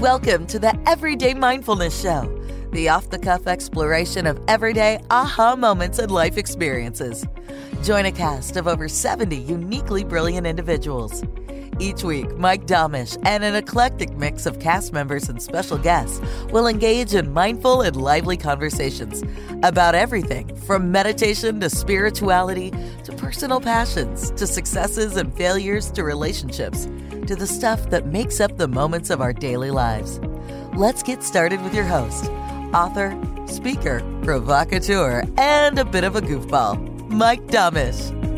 [0.00, 2.22] Welcome to the Everyday Mindfulness Show,
[2.72, 7.26] the off the cuff exploration of everyday aha moments and life experiences.
[7.82, 11.22] Join a cast of over 70 uniquely brilliant individuals.
[11.80, 16.20] Each week, Mike Domitrz and an eclectic mix of cast members and special guests
[16.52, 19.24] will engage in mindful and lively conversations
[19.62, 22.70] about everything from meditation to spirituality
[23.04, 26.84] to personal passions to successes and failures to relationships
[27.26, 30.20] to the stuff that makes up the moments of our daily lives.
[30.74, 32.26] Let's get started with your host,
[32.74, 38.29] author, speaker, provocateur, and a bit of a goofball, Mike Domitrz.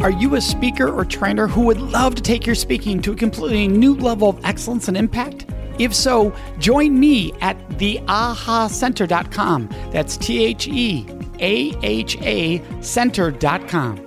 [0.00, 3.16] Are you a speaker or trainer who would love to take your speaking to a
[3.16, 5.46] completely new level of excellence and impact?
[5.78, 9.68] If so, join me at theahacenter.com.
[9.92, 11.06] That's T H E
[11.40, 14.02] A H A center.com.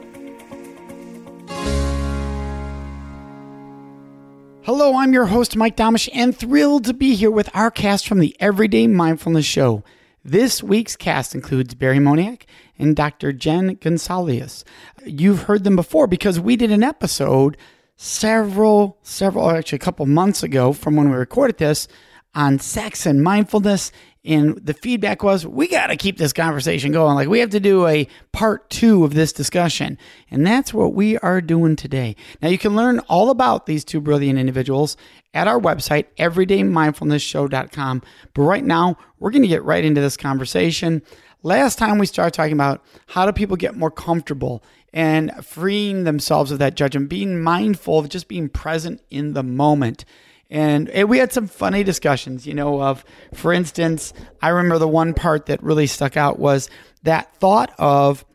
[4.62, 8.20] Hello, I'm your host, Mike Domitrz, and thrilled to be here with our cast from
[8.20, 9.84] the Everyday Mindfulness Show.
[10.24, 12.44] This week's cast includes Barry Moniak
[12.80, 13.34] and Dr.
[13.34, 14.64] Jen Gunsaullus.
[15.06, 17.58] You've heard them before because we did an episode
[17.98, 21.90] several, several, oh, actually a couple months ago from when we recorded this
[22.34, 23.92] on sex and mindfulness.
[24.24, 27.16] And the feedback was, we got to keep this conversation going.
[27.16, 29.98] Like, we have to do a part two of this discussion.
[30.30, 32.16] And that's what we are doing today.
[32.42, 34.96] Now, you can learn all about these two brilliant individuals
[35.34, 38.02] at our website, everydaymindfulnessshow.com.
[38.34, 41.02] But right now, we're going to get right into this conversation.
[41.42, 44.62] Last time we started talking about how do people get more comfortable
[44.92, 50.04] and freeing themselves of that judgment, being mindful of just being present in the moment.
[50.50, 54.88] And, and we had some funny discussions, you know, of, for instance, I remember the
[54.88, 56.70] one part that really stuck out was
[57.04, 58.26] that thought of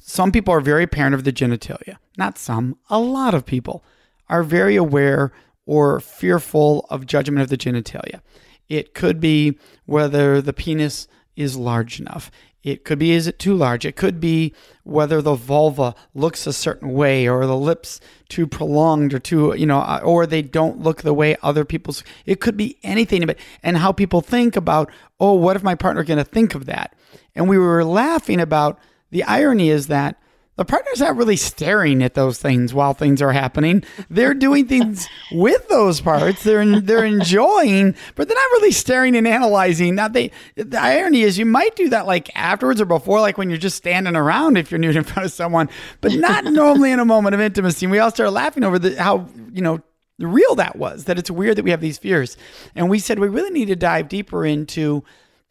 [0.00, 1.96] some people are very parent of the genitalia.
[2.16, 3.84] Not some, a lot of people
[4.28, 5.32] are very aware
[5.66, 8.20] or fearful of judgment of the genitalia.
[8.68, 12.30] It could be whether the penis is large enough.
[12.62, 13.84] It could be, is it too large?
[13.84, 18.00] It could be whether the vulva looks a certain way or the lips
[18.30, 22.02] too prolonged or too, you know, uh, or they don't look the way other people's.
[22.24, 24.90] It could be anything, but and how people think about,
[25.20, 26.96] oh, what if my partner going to think of that?
[27.34, 28.78] And we were laughing about
[29.10, 30.18] the irony is that
[30.56, 33.82] the partner's not really staring at those things while things are happening.
[34.08, 36.44] They're doing things with those parts.
[36.44, 39.96] They're they're enjoying, but they're not really staring and analyzing.
[39.96, 43.50] Now they the irony is you might do that like afterwards or before, like when
[43.50, 45.68] you're just standing around if you're nude in front of someone,
[46.00, 47.86] but not normally in a moment of intimacy.
[47.86, 49.80] And we all started laughing over the, how you know
[50.20, 51.06] real that was.
[51.06, 52.36] That it's weird that we have these fears,
[52.76, 55.02] and we said we really need to dive deeper into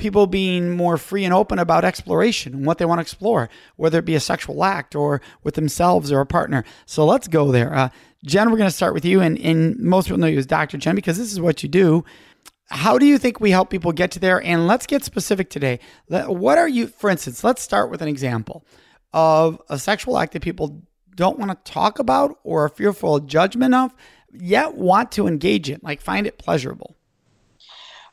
[0.03, 3.99] people being more free and open about exploration and what they want to explore, whether
[3.99, 6.63] it be a sexual act or with themselves or a partner.
[6.85, 7.73] So let's go there.
[7.73, 7.89] Uh,
[8.25, 10.77] Jen, we're going to start with you, and, and most people know you as Dr.
[10.77, 12.05] Jen because this is what you do.
[12.69, 14.43] How do you think we help people get to there?
[14.43, 15.79] And let's get specific today.
[16.07, 18.65] What are you, for instance, let's start with an example
[19.13, 20.83] of a sexual act that people
[21.15, 23.93] don't want to talk about or are fearful of judgment of,
[24.33, 26.95] yet want to engage in, like find it pleasurable.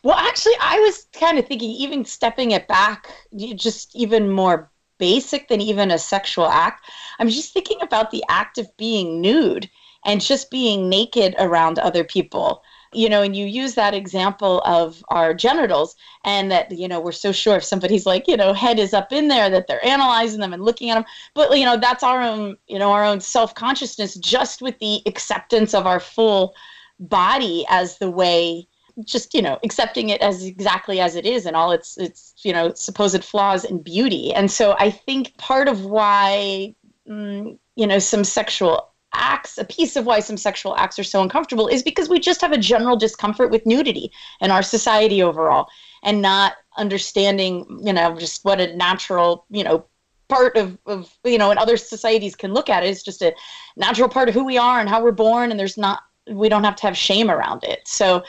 [0.03, 3.11] Well, actually, I was kind of thinking, even stepping it back,
[3.55, 6.91] just even more basic than even a sexual act.
[7.19, 9.69] I'm just thinking about the act of being nude
[10.05, 12.63] and just being naked around other people.
[12.93, 15.95] You know, and you use that example of our genitals,
[16.25, 19.13] and that, you know, we're so sure if somebody's like, you know, head is up
[19.13, 21.05] in there, that they're analyzing them and looking at them.
[21.35, 25.03] But, you know, that's our own, you know, our own self consciousness just with the
[25.07, 26.55] acceptance of our full
[26.99, 28.67] body as the way
[29.05, 32.53] just you know accepting it as exactly as it is and all its its you
[32.53, 34.33] know supposed flaws and beauty.
[34.33, 36.75] And so i think part of why
[37.09, 41.21] mm, you know some sexual acts a piece of why some sexual acts are so
[41.21, 45.69] uncomfortable is because we just have a general discomfort with nudity in our society overall
[46.05, 49.85] and not understanding you know just what a natural you know
[50.29, 53.35] part of, of you know and other societies can look at it as just a
[53.77, 56.65] natural part of who we are and how we're born and there's not we don't
[56.65, 57.87] have to have shame around it.
[57.87, 58.23] So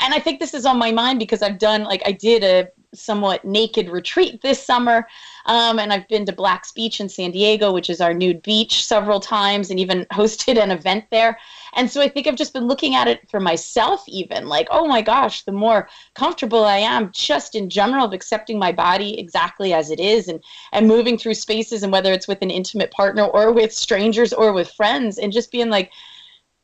[0.00, 2.68] and I think this is on my mind because I've done like I did a
[2.94, 5.06] somewhat naked retreat this summer.
[5.46, 8.84] Um, and I've been to Black's Beach in San Diego, which is our nude beach,
[8.84, 11.38] several times and even hosted an event there.
[11.74, 14.86] And so I think I've just been looking at it for myself, even like, oh
[14.86, 19.72] my gosh, the more comfortable I am just in general of accepting my body exactly
[19.72, 20.42] as it is and,
[20.72, 24.52] and moving through spaces and whether it's with an intimate partner or with strangers or
[24.52, 25.90] with friends and just being like,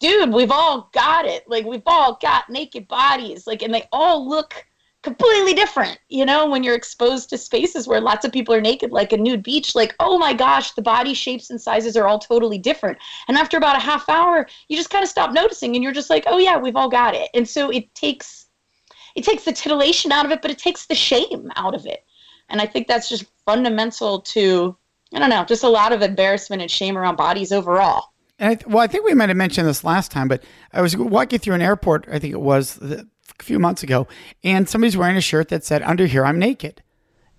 [0.05, 1.49] dude, we've all got it.
[1.49, 3.47] Like we've all got naked bodies.
[3.47, 4.67] Like, and they all look
[5.03, 8.91] completely different you know when you're exposed to spaces where lots of people are naked
[8.91, 12.19] like a nude beach like oh my gosh the body shapes and sizes are all
[12.19, 12.97] totally different
[13.29, 16.09] and after about a half hour you just kind of stop noticing and you're just
[16.09, 18.47] like oh yeah we've all got it and so it takes
[19.15, 22.03] it takes the titillation out of it but it takes the shame out of it
[22.49, 24.75] and i think that's just fundamental to
[25.13, 28.79] i don't know just a lot of embarrassment and shame around bodies overall I, well,
[28.79, 30.43] I think we might have mentioned this last time, but
[30.73, 32.07] I was walking through an airport.
[32.11, 33.07] I think it was a
[33.39, 34.09] few months ago,
[34.43, 36.83] and somebody's wearing a shirt that said, "Under here, I'm naked,"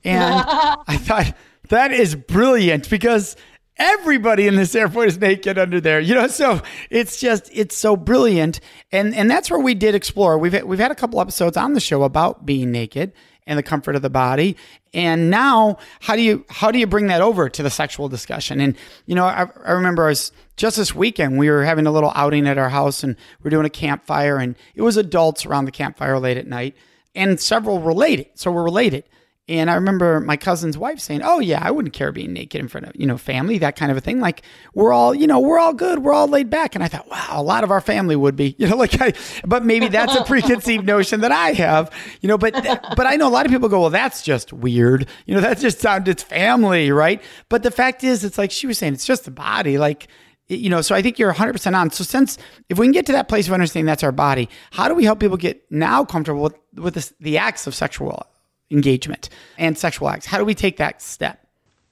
[0.03, 0.33] and
[0.87, 1.35] I thought
[1.69, 3.35] that is brilliant because
[3.77, 6.27] everybody in this airport is naked under there you know?
[6.27, 8.59] So it's just it's so brilliant.
[8.91, 10.37] And and that's where we did explore.
[10.37, 13.13] We've we've had a couple episodes on the show about being naked
[13.47, 14.57] and the comfort of the body.
[14.93, 18.59] And now, how do you how do you bring that over to the sexual discussion?
[18.59, 18.75] And
[19.05, 22.11] you know, I, I remember I was just this weekend we were having a little
[22.15, 25.65] outing at our house, and we are doing a campfire, and it was adults around
[25.65, 26.75] the campfire late at night,
[27.13, 28.27] and several related.
[28.35, 29.03] So we're related.
[29.47, 32.67] And I remember my cousin's wife saying, "Oh yeah, I wouldn't care being naked in
[32.67, 34.19] front of you know family, that kind of a thing.
[34.19, 34.41] Like
[34.73, 37.27] we're all you know we're all good, we're all laid back." And I thought, wow,
[37.29, 39.13] a lot of our family would be, you know, like I.
[39.45, 42.39] But maybe that's a preconceived notion that I have, you know.
[42.39, 42.53] But
[42.95, 45.59] but I know a lot of people go, well, that's just weird, you know, that
[45.59, 47.21] just sounds it's family, right?
[47.47, 50.07] But the fact is, it's like she was saying, it's just the body, like
[50.47, 52.37] you know so i think you're 100% on so since
[52.69, 55.03] if we can get to that place of understanding that's our body how do we
[55.03, 58.27] help people get now comfortable with, with this, the acts of sexual
[58.71, 60.25] engagement and sexual acts.
[60.25, 61.45] How do we take that step?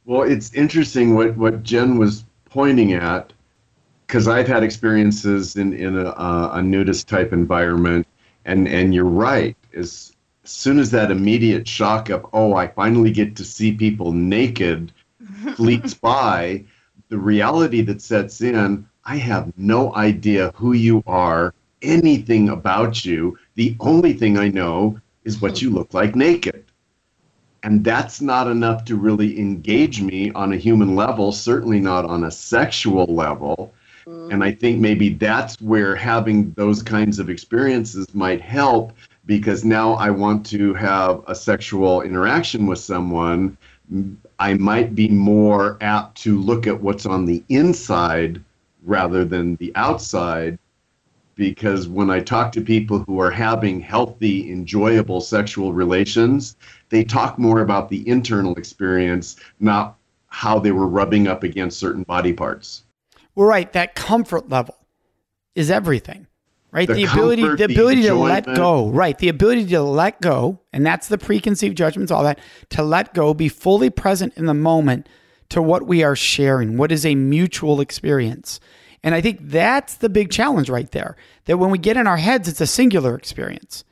[0.06, 3.32] Well, it's interesting what, what Jen was pointing at
[4.08, 6.12] because I've had experiences in, in a,
[6.54, 8.06] a nudist type environment,
[8.46, 9.56] and, and you're right.
[9.74, 14.12] As, as soon as that immediate shock of, oh, I finally get to see people
[14.12, 14.92] naked
[15.56, 16.64] fleets by,
[17.10, 23.38] the reality that sets in, I have no idea who you are, anything about you.
[23.56, 26.63] The only thing I know is what you look like naked.
[27.64, 32.26] And that's not enough to really engage me on a human level, certainly not on
[32.26, 33.74] a sexual level.
[34.06, 34.32] Mm-hmm.
[34.34, 38.92] And I think maybe that's where having those kinds of experiences might help
[39.26, 43.58] because now I want to have a sexual interaction with someone.
[44.40, 48.42] I might be more apt to look at what's on the inside
[48.84, 50.60] rather than the outside
[51.36, 56.56] because when I talk to people who are having healthy, enjoyable sexual relations,
[56.90, 59.98] they talk more about the internal experience, not
[60.28, 62.84] how they were rubbing up against certain body parts.
[63.36, 63.72] Well, right.
[63.74, 64.78] That comfort level
[65.56, 66.28] is everything,
[66.72, 66.88] right?
[66.88, 69.18] The, the ability, comfort, the ability the to let go, right?
[69.18, 72.40] The ability to let go, and that's the preconceived judgments, all that,
[72.70, 75.08] to let go, be fully present in the moment
[75.50, 78.60] to what we are sharing, what is a mutual experience.
[79.04, 81.18] And I think that's the big challenge right there.
[81.46, 83.84] That when we get in our heads, it's a singular experience,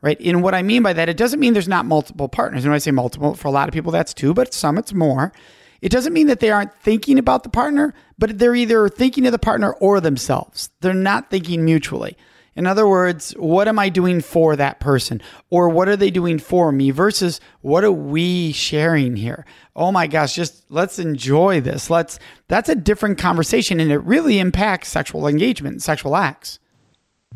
[0.00, 0.20] right?
[0.20, 2.64] And what I mean by that, it doesn't mean there's not multiple partners.
[2.64, 4.92] And when I say multiple, for a lot of people, that's two, but some it's
[4.92, 5.32] more.
[5.80, 9.32] It doesn't mean that they aren't thinking about the partner, but they're either thinking of
[9.32, 10.70] the partner or themselves.
[10.80, 12.16] They're not thinking mutually.
[12.56, 15.20] In other words, what am I doing for that person?
[15.50, 19.44] Or what are they doing for me versus what are we sharing here?
[19.76, 21.90] Oh my gosh, just let's enjoy this.
[21.90, 26.58] Let's that's a different conversation and it really impacts sexual engagement, sexual acts.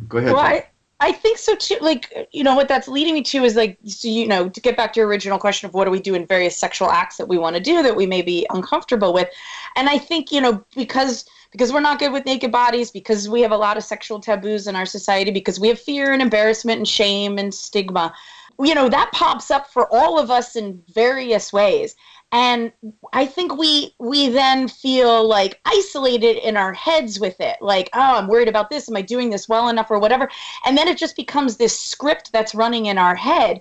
[0.09, 0.33] Go ahead.
[0.33, 0.67] Well, I,
[1.01, 1.77] I think so too.
[1.81, 4.77] Like, you know, what that's leading me to is like, so, you know, to get
[4.77, 7.27] back to your original question of what do we do in various sexual acts that
[7.27, 9.29] we want to do that we may be uncomfortable with.
[9.77, 13.41] And I think, you know, because because we're not good with naked bodies, because we
[13.43, 16.79] have a lot of sexual taboos in our society, because we have fear and embarrassment
[16.79, 18.15] and shame and stigma.
[18.59, 21.97] You know, that pops up for all of us in various ways.
[22.33, 22.71] And
[23.13, 27.57] I think we we then feel like isolated in our heads with it.
[27.61, 28.89] Like, oh, I'm worried about this.
[28.89, 30.29] Am I doing this well enough or whatever?
[30.65, 33.61] And then it just becomes this script that's running in our head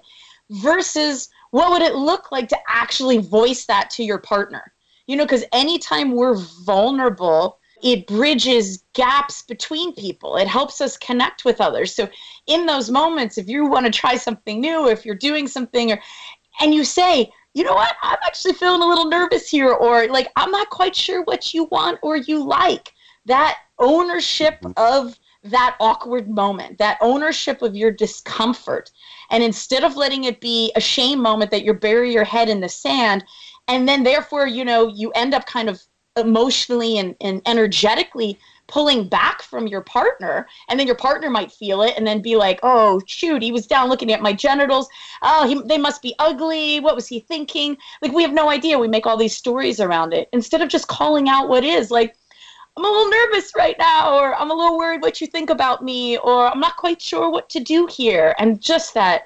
[0.52, 4.72] versus what would it look like to actually voice that to your partner?
[5.08, 10.38] You know, because anytime we're vulnerable it bridges gaps between people.
[10.38, 11.94] It helps us connect with others.
[11.94, 12.10] So
[12.48, 16.00] in those moments, if you want to try something new, if you're doing something or
[16.62, 20.32] and you say, you know what, I'm actually feeling a little nervous here, or like
[20.36, 22.94] I'm not quite sure what you want or you like.
[23.26, 24.72] That ownership mm-hmm.
[24.78, 28.92] of that awkward moment, that ownership of your discomfort.
[29.32, 32.60] And instead of letting it be a shame moment that you bury your head in
[32.60, 33.24] the sand,
[33.68, 35.82] and then therefore, you know, you end up kind of
[36.20, 38.38] emotionally and, and energetically
[38.70, 42.36] pulling back from your partner and then your partner might feel it and then be
[42.36, 44.88] like oh shoot he was down looking at my genitals.
[45.24, 46.80] Oh he, they must be ugly.
[46.80, 47.78] What was he thinking?
[48.02, 48.78] Like we have no idea.
[48.78, 51.92] We make all these stories around it instead of just calling out what is.
[51.92, 52.16] Like
[52.78, 55.84] i'm a little nervous right now or i'm a little worried what you think about
[55.84, 58.36] me or i'm not quite sure what to do here.
[58.38, 59.24] And just that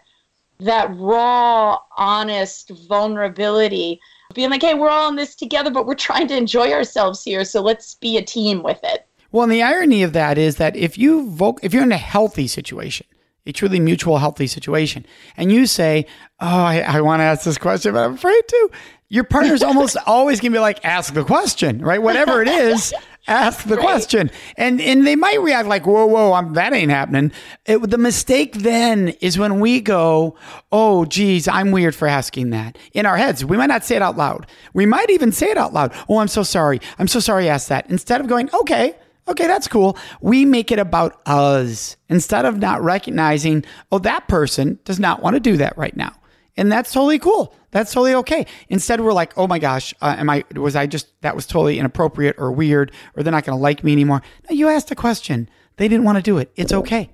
[0.60, 4.00] that raw honest vulnerability
[4.34, 7.46] being like hey we're all in this together but we're trying to enjoy ourselves here
[7.46, 10.76] so let's be a team with it well, and the irony of that is that
[10.76, 13.08] if you vote, if you're in a healthy situation,
[13.48, 16.06] a truly mutual healthy situation, and you say,
[16.40, 18.70] "Oh, I, I want to ask this question, but I'm afraid to,"
[19.10, 22.00] your partner's almost always gonna be like, "Ask the question, right?
[22.02, 22.94] Whatever it is."
[23.28, 23.84] Ask the right.
[23.84, 24.32] question.
[24.58, 27.32] And and they might react like whoa whoa I'm, that ain't happening.
[27.66, 30.36] It, the mistake then is when we go
[30.72, 32.78] oh geez i'm weird for asking that.
[32.94, 34.48] In our heads we might not say it out loud.
[34.74, 35.94] We might even say it out loud.
[36.10, 36.80] Oh i'm so sorry.
[37.00, 37.90] I'm so sorry i asked that.
[37.90, 38.96] Instead of going okay
[39.28, 39.98] Okay, that's cool.
[40.20, 41.96] We make it about us.
[42.10, 46.12] Instead of not recognizing, oh, that person does not want to do that right now.
[46.56, 47.56] And that's totally cool.
[47.72, 48.46] That's totally okay.
[48.70, 51.80] Instead, we're like, oh my gosh, uh, am I, was I just, that was totally
[51.80, 54.22] inappropriate or weird, or they're not going to like me anymore.
[54.50, 55.50] No, you asked a question.
[55.78, 56.52] They didn't want to do it.
[56.56, 57.10] It's okay.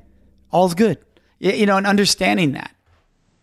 [0.51, 0.97] All's good.
[1.39, 2.75] You know, and understanding that.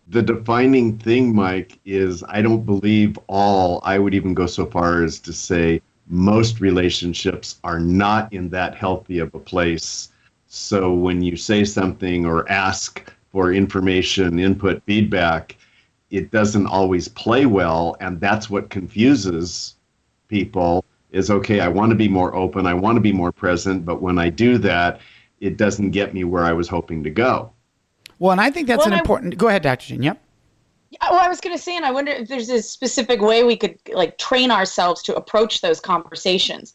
[0.09, 5.03] The defining thing, Mike, is I don't believe all, I would even go so far
[5.03, 10.09] as to say most relationships are not in that healthy of a place.
[10.45, 15.57] So when you say something or ask for information, input, feedback,
[16.09, 17.95] it doesn't always play well.
[17.99, 19.75] And that's what confuses
[20.27, 23.85] people is okay, I want to be more open, I want to be more present,
[23.85, 24.99] but when I do that,
[25.39, 27.51] it doesn't get me where I was hoping to go.
[28.19, 29.33] Well, and I think that's well, an important.
[29.33, 29.87] I, go ahead, Dr.
[29.87, 30.03] Jen.
[30.03, 30.21] Yep.
[31.01, 33.55] Well, I was going to say, and I wonder if there's a specific way we
[33.55, 36.73] could like train ourselves to approach those conversations.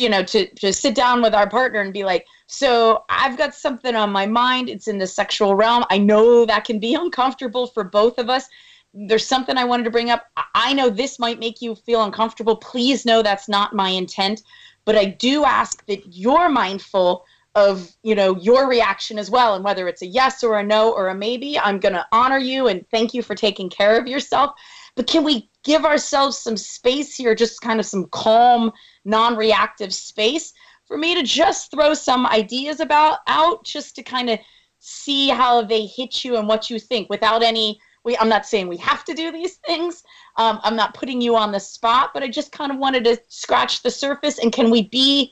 [0.00, 3.54] You know, to to sit down with our partner and be like, so I've got
[3.54, 4.68] something on my mind.
[4.68, 5.84] It's in the sexual realm.
[5.90, 8.48] I know that can be uncomfortable for both of us.
[8.94, 10.26] There's something I wanted to bring up.
[10.54, 12.56] I know this might make you feel uncomfortable.
[12.56, 14.42] Please know that's not my intent.
[14.84, 17.24] But I do ask that you're mindful
[17.56, 20.92] of you know your reaction as well and whether it's a yes or a no
[20.92, 24.06] or a maybe i'm going to honor you and thank you for taking care of
[24.06, 24.54] yourself
[24.94, 28.72] but can we give ourselves some space here just kind of some calm
[29.04, 30.54] non-reactive space
[30.86, 34.38] for me to just throw some ideas about out just to kind of
[34.78, 38.68] see how they hit you and what you think without any we, i'm not saying
[38.68, 40.04] we have to do these things
[40.36, 43.20] um, i'm not putting you on the spot but i just kind of wanted to
[43.28, 45.30] scratch the surface and can we be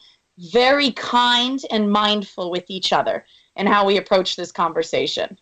[0.53, 3.25] very kind and mindful with each other
[3.57, 5.39] and how we approach this conversation.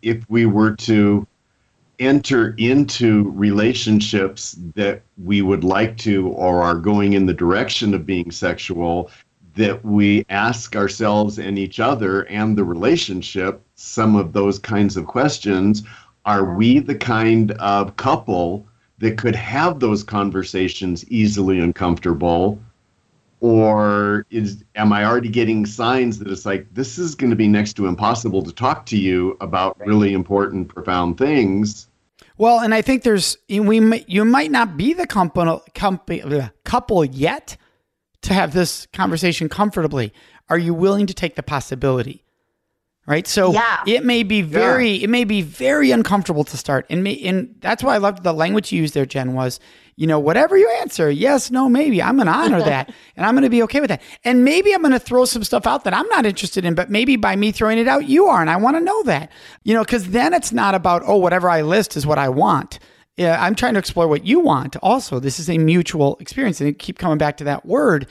[0.00, 1.26] If we were to
[2.02, 8.04] enter into relationships that we would like to or are going in the direction of
[8.04, 9.10] being sexual,
[9.54, 15.06] that we ask ourselves and each other and the relationship some of those kinds of
[15.06, 15.82] questions.
[16.24, 18.66] Are we the kind of couple
[18.98, 22.58] that could have those conversations easily and comfortable?
[23.42, 27.48] or is am i already getting signs that it's like this is going to be
[27.48, 31.88] next to impossible to talk to you about really important profound things
[32.42, 35.62] well and i think there's we you might not be the couple,
[36.64, 37.56] couple yet
[38.22, 40.12] to have this conversation comfortably.
[40.48, 42.24] Are you willing to take the possibility
[43.06, 43.82] right so yeah.
[43.86, 45.04] it may be very yeah.
[45.04, 48.32] it may be very uncomfortable to start and may, and that's why i loved the
[48.32, 49.58] language you used there jen was
[49.96, 53.34] you know, whatever you answer, yes, no, maybe, I'm going to honor that and I'm
[53.34, 54.02] going to be okay with that.
[54.24, 56.90] And maybe I'm going to throw some stuff out that I'm not interested in, but
[56.90, 58.40] maybe by me throwing it out, you are.
[58.40, 59.30] And I want to know that,
[59.64, 62.78] you know, because then it's not about, oh, whatever I list is what I want.
[63.16, 65.20] Yeah, I'm trying to explore what you want also.
[65.20, 66.60] This is a mutual experience.
[66.60, 68.06] And I keep coming back to that word.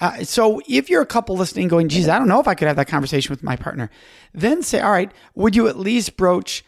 [0.00, 2.68] Uh, so if you're a couple listening going, geez, I don't know if I could
[2.68, 3.90] have that conversation with my partner,
[4.32, 6.64] then say, all right, would you at least broach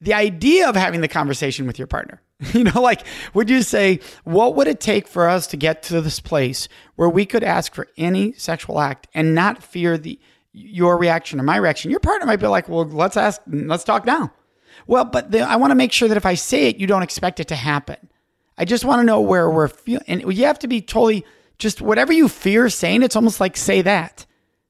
[0.00, 2.20] the idea of having the conversation with your partner?
[2.54, 6.00] You know, like, would you say, what would it take for us to get to
[6.00, 10.18] this place where we could ask for any sexual act and not fear the
[10.52, 11.92] your reaction or my reaction?
[11.92, 14.32] Your partner might be like, well, let's ask, let's talk now.
[14.88, 17.04] Well, but the, I want to make sure that if I say it, you don't
[17.04, 18.10] expect it to happen.
[18.58, 21.24] I just want to know where we're feeling, and you have to be totally
[21.58, 23.02] just whatever you fear saying.
[23.02, 24.26] It's almost like say that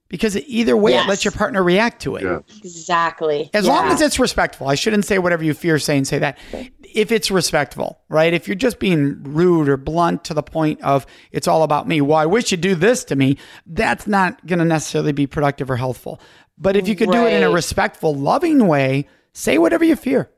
[0.08, 1.06] because either way, Yes.
[1.06, 2.22] it lets your partner react to it.
[2.22, 2.40] Yeah.
[2.58, 3.50] Exactly.
[3.54, 4.68] As long as it's respectful.
[4.68, 6.38] I shouldn't say whatever you fear saying, say that.
[6.82, 8.34] If it's respectful, right?
[8.34, 12.02] If you're just being rude or blunt to the point of it's all about me,
[12.02, 15.70] well, I wish you'd do this to me, that's not going to necessarily be productive
[15.70, 16.20] or healthful.
[16.58, 20.30] But if you could do it in a respectful, loving way, say whatever you fear.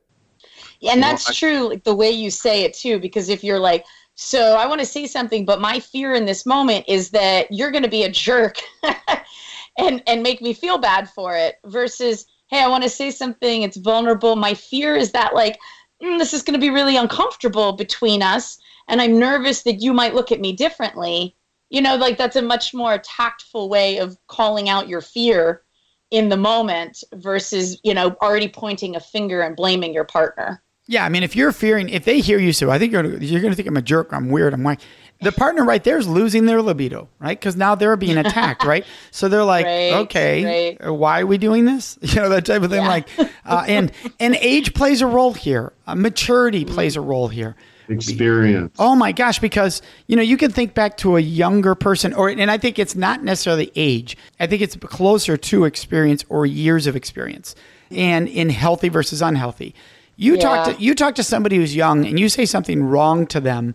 [0.79, 3.85] Yeah, and that's true, like the way you say it too, because if you're like,
[4.17, 7.73] so I want to say something, but my fear in this moment is that you're
[7.73, 8.59] going to be a jerk
[9.79, 13.63] and and make me feel bad for it versus hey i want to say something
[13.63, 14.37] it's vulnerable.
[14.37, 15.59] My fear is that like
[16.03, 19.93] mm, this is going to be really uncomfortable between us and i'm nervous that you
[19.93, 21.37] might look at me differently.
[21.71, 25.63] You know like that's a much more tactful way of calling out your fear
[26.11, 31.05] in the moment versus you know already pointing a finger and blaming your partner Yeah,
[31.05, 33.41] I mean, if you're fearing, if they hear you say, "I think you're gonna, you're
[33.41, 34.81] going to think I'm a jerk, I'm weird, I'm like,"
[35.23, 37.39] the partner right there is losing their libido, right?
[37.41, 38.85] Because now they're being attacked, right?
[39.11, 40.45] So they're like, Right, "Okay,
[40.79, 40.87] right.
[40.89, 42.83] uh, why are we doing this?" You know that type of thing.
[42.83, 42.89] Yeah.
[42.89, 43.09] Like,
[43.47, 45.73] uh, and and age plays a role here.
[45.87, 46.75] Uh, maturity Mm-hmm.
[46.75, 47.57] plays a role here.
[47.89, 48.75] Experience.
[48.79, 52.29] Oh my gosh, because you know you can think back to a younger person, or
[52.29, 54.17] and I think it's not necessarily age.
[54.39, 57.55] I think it's closer to experience or years of experience,
[57.91, 59.75] and in healthy versus unhealthy.
[60.17, 63.41] You talk to you talk to somebody who's young, and you say something wrong to
[63.41, 63.75] them.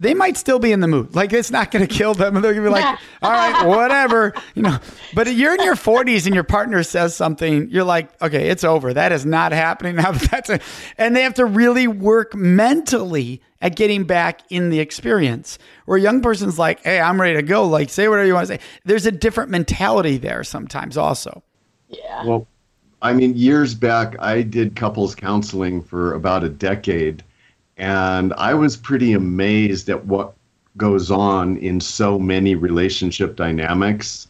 [0.00, 1.16] They might still be in the mood.
[1.16, 2.34] Like it's not going to kill them.
[2.40, 4.78] They're going to be like, "All right, whatever," you know.
[5.14, 8.94] But you're in your 40s and your partner says something, you're like, "Okay, it's over.
[8.94, 10.60] That is not happening now." That's a,
[10.98, 15.58] and they have to really work mentally at getting back in the experience.
[15.86, 17.66] Where a young person's like, "Hey, I'm ready to go.
[17.66, 21.42] Like, say whatever you want to say." There's a different mentality there sometimes, also.
[21.88, 22.46] yeah Well,
[23.00, 27.22] I mean, years back, I did couples counseling for about a decade,
[27.76, 30.34] and I was pretty amazed at what
[30.76, 34.26] goes on in so many relationship dynamics.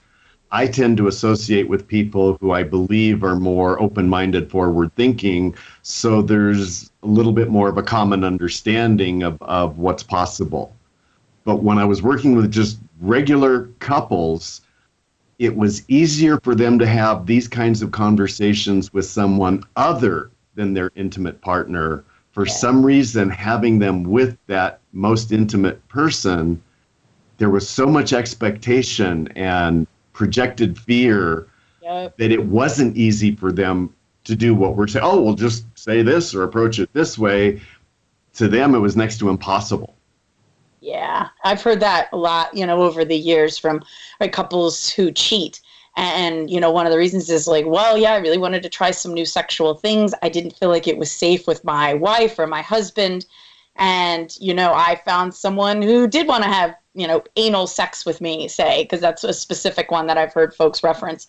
[0.51, 5.55] I tend to associate with people who I believe are more open minded, forward thinking.
[5.83, 10.75] So there's a little bit more of a common understanding of, of what's possible.
[11.45, 14.63] But when I was working with just regular couples,
[15.39, 20.75] it was easier for them to have these kinds of conversations with someone other than
[20.75, 22.05] their intimate partner.
[22.33, 26.61] For some reason, having them with that most intimate person,
[27.39, 31.47] there was so much expectation and projected fear
[31.83, 32.19] Yep.
[32.19, 35.05] that it wasn't easy for them to do what we're saying.
[35.07, 37.63] Oh, well, just say this or approach it this way.
[38.35, 39.95] To them, it was next to impossible.
[40.89, 43.85] Yeah, I've heard that a lot, you know, over the years from
[44.21, 45.61] right, couples who cheat.
[45.99, 48.71] And, you know, one of the reasons is like, well, yeah, I really wanted to
[48.71, 50.15] try some new sexual things.
[50.23, 53.27] I didn't feel like it was safe with my wife or my husband.
[53.77, 58.07] And, you know, I found someone who did want to have, you know, anal sex
[58.07, 61.29] with me, say, because that's a specific one that I've heard folks reference.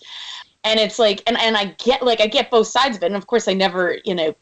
[0.64, 3.08] And it's like, and, and I get like, I get both sides of it.
[3.08, 4.36] And of course, I never, you know,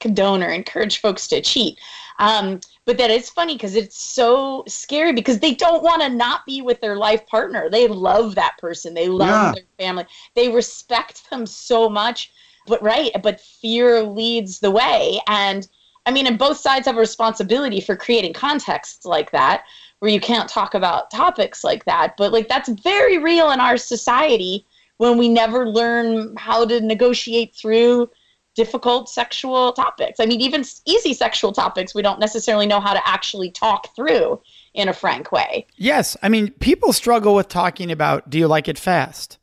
[0.00, 1.78] condone or encourage folks to cheat.
[2.18, 6.44] Um, but that is funny because it's so scary because they don't want to not
[6.44, 7.70] be with their life partner.
[7.70, 8.94] They love that person.
[8.94, 9.52] They love Yeah.
[9.52, 10.06] their family.
[10.34, 12.32] They respect them so much.
[12.66, 15.20] But right, but fear leads the way.
[15.28, 15.66] And
[16.04, 19.64] I mean, and both sides have a responsibility for creating contexts like that
[20.00, 22.16] where you can't talk about topics like that.
[22.16, 24.66] But like that's very real in our society
[25.00, 28.06] when we never learn how to negotiate through
[28.54, 30.20] difficult sexual topics.
[30.20, 34.42] I mean, even easy sexual topics, we don't necessarily know how to actually talk through
[34.74, 35.66] in a frank way.
[35.78, 39.38] Yes, I mean people struggle with talking about do you like it fast?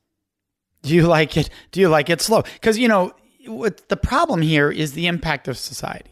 [0.83, 2.43] Do you like it do you like it slow?
[2.61, 3.13] Cuz you know
[3.47, 6.11] what the problem here is the impact of society.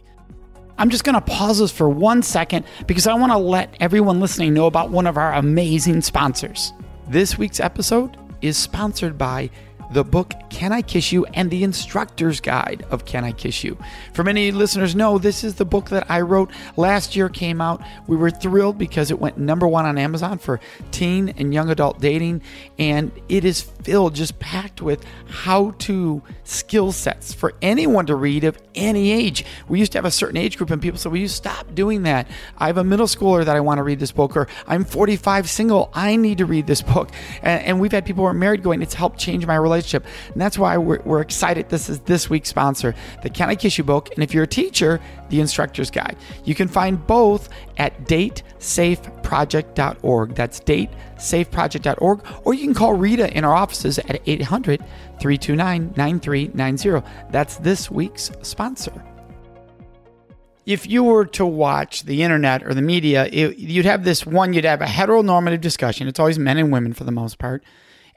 [0.79, 4.19] I'm just going to pause this for 1 second because I want to let everyone
[4.19, 6.73] listening know about one of our amazing sponsors.
[7.07, 9.49] This week's episode is sponsored by
[9.95, 13.77] the book Can I Kiss You and the instructor's guide of Can I Kiss You.
[14.13, 17.81] For many listeners know, this is the book that I wrote last year came out.
[18.05, 20.59] We were thrilled because it went number 1 on Amazon for
[20.91, 22.41] teen and young adult dating
[22.77, 28.43] and it is filled just packed with how to skill sets for anyone to read
[28.43, 29.45] of any age.
[29.69, 32.03] We used to have a certain age group and people said, "Will you stop doing
[32.03, 32.27] that?
[32.57, 35.49] I have a middle schooler that I want to read this book or I'm 45
[35.49, 38.61] single, I need to read this book." And, and we've had people who are married
[38.61, 41.69] going, "It's helped change my relationship." And that's why we're, we're excited.
[41.69, 44.09] This is this week's sponsor, the Can I Kiss You book.
[44.13, 46.17] And if you're a teacher, the instructor's guide.
[46.43, 50.35] You can find both at datesafeproject.org.
[50.35, 52.25] That's datesafeproject.org.
[52.43, 54.79] Or you can call Rita in our offices at 800
[55.19, 57.07] 329 9390.
[57.31, 59.03] That's this week's sponsor.
[60.65, 64.53] If you were to watch the internet or the media, it, you'd have this one,
[64.53, 66.07] you'd have a heteronormative discussion.
[66.07, 67.63] It's always men and women for the most part.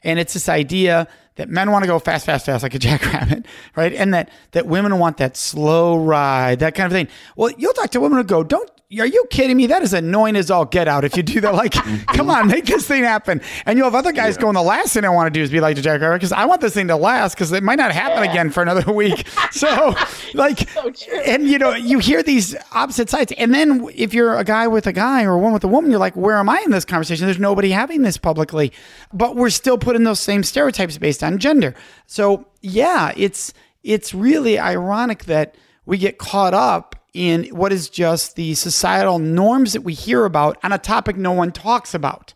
[0.02, 3.46] And it's this idea that men want to go fast, fast, fast like a jackrabbit,
[3.74, 3.92] right?
[3.94, 7.08] And that that women want that slow ride, that kind of thing.
[7.36, 9.66] Well, you'll talk to women who go, "Don't are you kidding me?
[9.66, 11.52] That is annoying as all get out if you do that.
[11.52, 11.72] Like,
[12.06, 13.42] come on, make this thing happen.
[13.66, 14.42] And you'll have other guys yeah.
[14.42, 16.46] going, the last thing I want to do is be like the Jack because I
[16.46, 18.30] want this thing to last because it might not happen yeah.
[18.30, 19.28] again for another week.
[19.52, 19.94] So,
[20.34, 20.90] like, so
[21.26, 23.30] and you know, you hear these opposite sides.
[23.36, 25.90] And then if you're a guy with a guy or a woman with a woman,
[25.90, 27.26] you're like, where am I in this conversation?
[27.26, 28.72] There's nobody having this publicly.
[29.12, 31.74] But we're still putting those same stereotypes based on gender.
[32.06, 38.36] So, yeah, it's it's really ironic that we get caught up in what is just
[38.36, 42.32] the societal norms that we hear about on a topic no one talks about.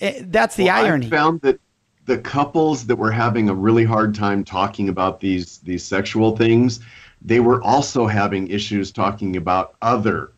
[0.00, 1.06] Eh, that's the well, irony.
[1.06, 1.58] I found that
[2.06, 6.78] the couples that were having a really hard time talking about these these sexual things,
[7.20, 10.30] they were also having issues talking about other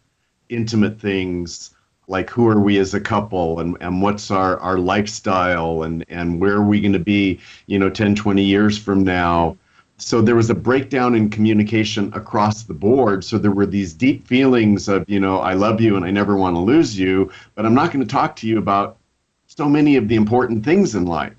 [0.49, 1.75] intimate things
[2.09, 6.41] like who are we as a couple and, and what's our, our lifestyle and, and
[6.41, 9.57] where are we going to be you know 10 20 years from now
[9.99, 13.25] so there was a breakdown in communication across the board.
[13.25, 16.37] So there were these deep feelings of you know i love you and i never
[16.37, 18.97] want to lose you but i'm not going to talk to you about
[19.47, 21.35] so many of the important things in life.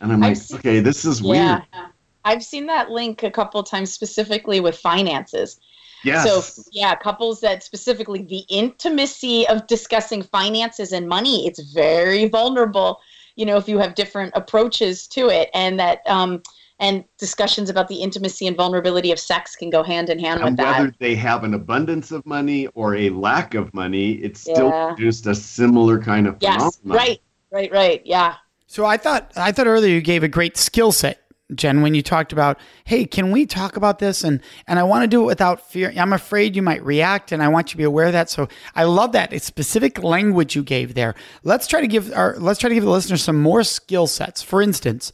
[0.00, 1.62] And i'm like seen, okay this is weird.
[1.72, 1.86] Yeah
[2.24, 5.60] i've seen that link a couple times specifically with finances.
[6.04, 6.54] Yes.
[6.54, 13.00] So yeah, couples that specifically the intimacy of discussing finances and money, it's very vulnerable.
[13.36, 16.42] You know, if you have different approaches to it, and that um,
[16.82, 20.50] and discussions about the intimacy and vulnerability of sex can go hand in hand and
[20.50, 20.80] with that.
[20.80, 24.88] Whether they have an abundance of money or a lack of money, it's still yeah.
[24.88, 27.06] produced a similar kind of yes, phenomenon.
[27.06, 27.20] right,
[27.52, 28.34] right, right, yeah.
[28.66, 31.20] So I thought I thought earlier you gave a great skill set,
[31.54, 34.24] Jen, when you talked about, hey, can we talk about this?
[34.24, 35.92] And and I want to do it without fear.
[35.96, 38.28] I'm afraid you might react, and I want you to be aware of that.
[38.28, 41.14] So I love that it's specific language you gave there.
[41.44, 44.42] Let's try to give our let's try to give the listeners some more skill sets.
[44.42, 45.12] For instance,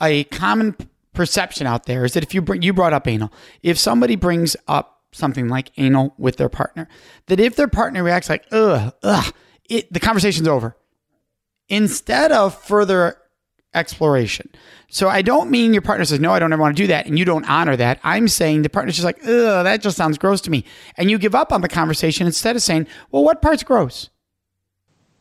[0.00, 0.76] a common
[1.18, 4.56] perception out there is that if you bring, you brought up anal, if somebody brings
[4.68, 6.88] up something like anal with their partner,
[7.26, 9.34] that if their partner reacts like, ugh, ugh,
[9.68, 10.76] it, the conversation's over
[11.68, 13.18] instead of further
[13.74, 14.48] exploration.
[14.90, 17.06] So I don't mean your partner says, no, I don't ever want to do that.
[17.06, 17.98] And you don't honor that.
[18.04, 20.64] I'm saying the partner's just like, ugh, that just sounds gross to me.
[20.96, 24.08] And you give up on the conversation instead of saying, well, what part's gross?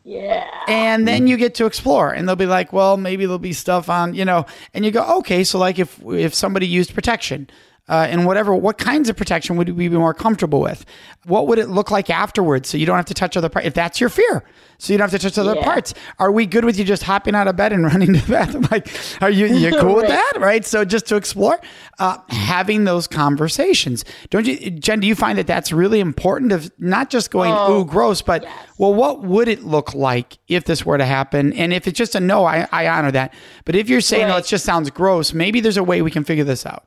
[0.07, 0.49] Yeah.
[0.69, 3.89] And then you get to explore and they'll be like, well, maybe there'll be stuff
[3.89, 7.49] on, you know, and you go, okay, so like if if somebody used protection,
[7.89, 10.85] uh, and whatever, what kinds of protection would we be more comfortable with?
[11.25, 12.69] What would it look like afterwards?
[12.69, 13.67] So you don't have to touch other parts.
[13.67, 14.43] If that's your fear,
[14.77, 15.63] so you don't have to touch other yeah.
[15.63, 15.93] parts.
[16.19, 18.67] Are we good with you just hopping out of bed and running to the bathroom?
[18.71, 18.89] Like,
[19.21, 19.95] are you you cool right.
[19.95, 20.33] with that?
[20.39, 20.65] Right.
[20.65, 21.59] So just to explore,
[21.99, 24.03] uh, having those conversations.
[24.29, 24.99] Don't you, Jen?
[24.99, 26.51] Do you find that that's really important?
[26.51, 28.75] Of not just going oh, ooh gross, but yes.
[28.77, 31.53] well, what would it look like if this were to happen?
[31.53, 33.33] And if it's just a no, I, I honor that.
[33.63, 34.35] But if you're saying, right.
[34.35, 36.85] oh, it just sounds gross, maybe there's a way we can figure this out.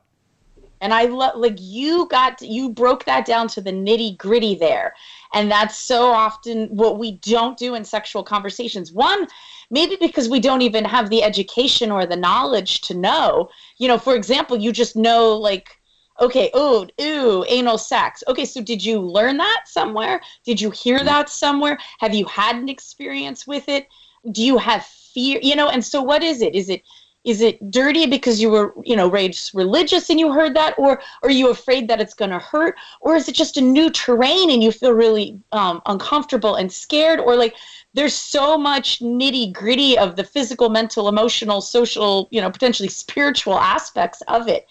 [0.81, 4.95] And I love, like, you got, you broke that down to the nitty gritty there.
[5.33, 8.91] And that's so often what we don't do in sexual conversations.
[8.91, 9.27] One,
[9.69, 13.49] maybe because we don't even have the education or the knowledge to know.
[13.77, 15.79] You know, for example, you just know, like,
[16.19, 18.23] okay, oh, ooh, anal sex.
[18.27, 20.21] Okay, so did you learn that somewhere?
[20.45, 21.05] Did you hear mm.
[21.05, 21.77] that somewhere?
[21.99, 23.87] Have you had an experience with it?
[24.31, 25.39] Do you have fear?
[25.41, 26.53] You know, and so what is it?
[26.53, 26.83] Is it
[27.23, 30.73] is it dirty because you were you know raised religious and you heard that?
[30.77, 32.75] Or, are you afraid that it's going to hurt?
[33.01, 37.19] Or is it just a new terrain and you feel really um, uncomfortable and scared?
[37.19, 37.55] Or like
[37.93, 43.57] there's so much nitty gritty of the physical mental emotional social you know potentially spiritual
[43.57, 44.67] aspects of it.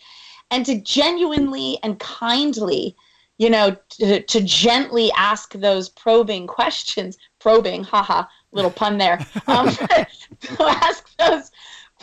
[0.50, 2.96] And to genuinely and kindly
[3.38, 9.68] you know to, to gently ask those probing questions probing haha little pun there um,
[10.40, 11.50] to ask those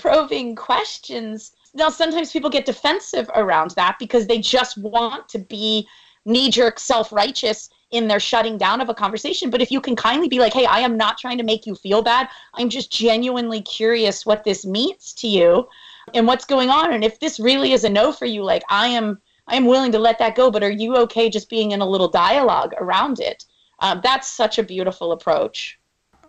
[0.07, 1.51] probing questions.
[1.73, 5.87] Now, sometimes people get defensive around that because they just want to be
[6.25, 9.49] knee jerk, self righteous in their shutting down of a conversation.
[9.49, 11.75] But if you can kindly be like, hey, I am not trying to make you
[11.75, 15.67] feel bad, I'm just genuinely curious what this means to you
[16.13, 16.93] and what's going on.
[16.93, 19.19] And if this really is a no for you, like, I am.
[19.49, 21.87] I am willing to let that go, but are you okay just being in a
[21.87, 23.45] little dialogue around it?
[23.79, 25.79] Um, that's such a beautiful approach.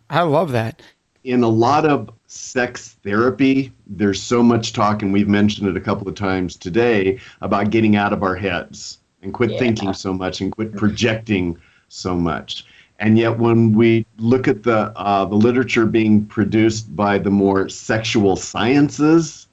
[0.09, 0.81] I love that
[1.25, 5.81] in a lot of sex therapy, there's so much talk, and we've mentioned it a
[5.81, 9.59] couple of times today about getting out of our heads and quit yeah.
[9.59, 12.67] thinking so much and quit projecting so much.
[13.01, 17.69] And yet, when we look at the uh, the literature being produced by the more
[17.69, 19.49] sexual sciences,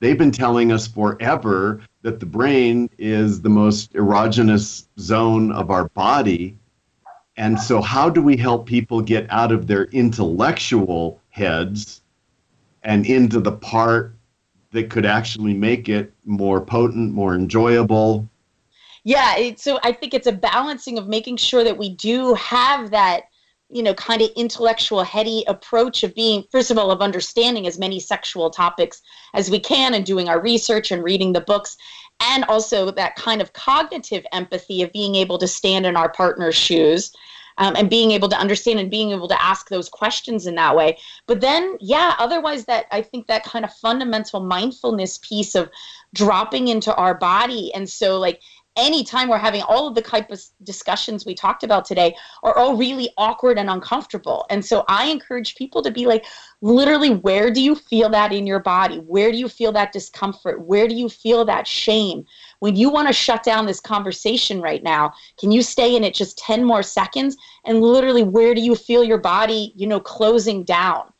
[0.00, 5.88] they've been telling us forever that the brain is the most erogenous zone of our
[5.90, 6.56] body,
[7.36, 11.99] and so, how do we help people get out of their intellectual heads
[12.82, 14.14] and into the part
[14.72, 18.28] that could actually make it more potent, more enjoyable.
[19.04, 22.90] Yeah, it, so I think it's a balancing of making sure that we do have
[22.90, 23.24] that
[23.72, 27.78] you know kind of intellectual heady approach of being first of all of understanding as
[27.78, 29.00] many sexual topics
[29.32, 31.76] as we can and doing our research and reading the books
[32.20, 36.56] and also that kind of cognitive empathy of being able to stand in our partner's
[36.56, 37.12] shoes
[37.60, 40.74] um, and being able to understand and being able to ask those questions in that
[40.74, 45.70] way but then yeah otherwise that i think that kind of fundamental mindfulness piece of
[46.12, 48.40] dropping into our body and so like
[48.76, 52.76] anytime we're having all of the type of discussions we talked about today are all
[52.76, 54.46] really awkward and uncomfortable.
[54.48, 56.24] And so I encourage people to be like,
[56.60, 58.98] literally, where do you feel that in your body?
[58.98, 60.62] Where do you feel that discomfort?
[60.62, 62.24] Where do you feel that shame?
[62.60, 66.14] When you want to shut down this conversation right now, can you stay in it
[66.14, 67.36] just 10 more seconds?
[67.64, 71.12] And literally, where do you feel your body, you know, closing down?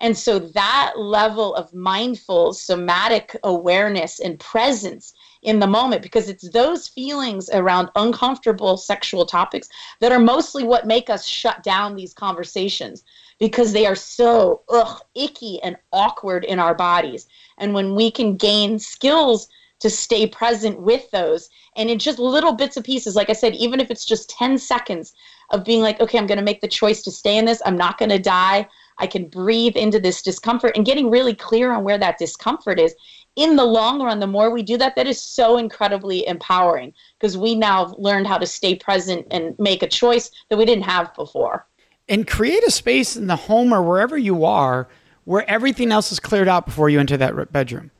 [0.00, 6.48] And so that level of mindful somatic awareness and presence in the moment because it's
[6.50, 9.68] those feelings around uncomfortable sexual topics
[10.00, 13.04] that are mostly what make us shut down these conversations
[13.38, 17.28] because they are so ugh, icky and awkward in our bodies.
[17.58, 19.48] And when we can gain skills
[19.80, 23.54] to stay present with those and in just little bits of pieces, like I said,
[23.54, 25.12] even if it's just 10 seconds
[25.50, 27.76] of being like, okay, I'm going to make the choice to stay in this, I'm
[27.76, 28.68] not going to die.
[28.98, 32.94] I can breathe into this discomfort and getting really clear on where that discomfort is
[33.38, 37.38] in the long run, the more we do that, that is so incredibly empowering because
[37.38, 41.14] we now learned how to stay present and make a choice that we didn't have
[41.14, 41.64] before.
[42.08, 44.88] And create a space in the home or wherever you are
[45.24, 47.92] where everything else is cleared out before you enter that bedroom.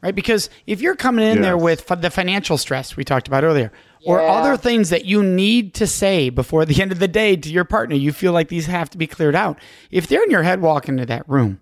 [0.00, 0.14] Right?
[0.14, 1.44] Because if you're coming in yes.
[1.44, 4.12] there with the financial stress we talked about earlier, yeah.
[4.12, 7.50] or other things that you need to say before the end of the day to
[7.50, 9.58] your partner, you feel like these have to be cleared out.
[9.90, 11.60] If they're in your head walking into that room,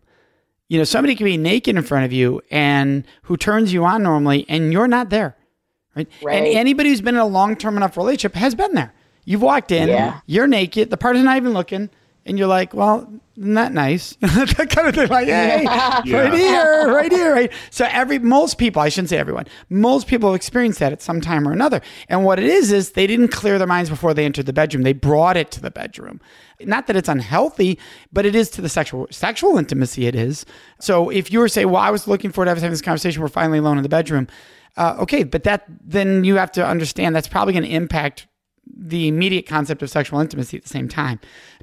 [0.69, 4.03] you know, somebody can be naked in front of you and who turns you on
[4.03, 5.37] normally, and you're not there,
[5.95, 6.09] right?
[6.23, 6.35] right.
[6.35, 8.93] And anybody who's been in a long term enough relationship has been there.
[9.25, 10.21] You've walked in, yeah.
[10.27, 11.91] you're naked, the partner's not even looking,
[12.27, 14.17] and you're like, well, not nice.
[14.21, 15.09] that kind of thing.
[15.09, 15.99] Like, hey, yeah.
[15.99, 17.53] right here, right here, right.
[17.71, 21.21] So every most people, I shouldn't say everyone, most people have experienced that at some
[21.21, 21.81] time or another.
[22.09, 24.83] And what it is is they didn't clear their minds before they entered the bedroom.
[24.83, 26.21] They brought it to the bedroom.
[26.61, 27.79] Not that it's unhealthy,
[28.13, 30.07] but it is to the sexual sexual intimacy.
[30.07, 30.45] It is.
[30.81, 33.23] So if you were say, well, I was looking forward to having this conversation.
[33.23, 34.27] We're finally alone in the bedroom.
[34.77, 38.27] Uh, okay, but that then you have to understand that's probably going to impact
[38.77, 41.19] the immediate concept of sexual intimacy at the same time.